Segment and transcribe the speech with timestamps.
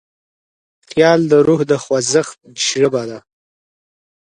[0.89, 3.19] خیال د روح د خوځښت ژبه ده.